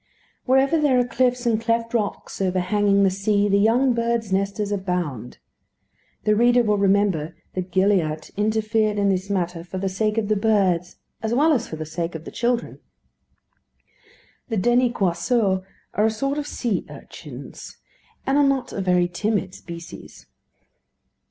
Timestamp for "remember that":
6.79-7.69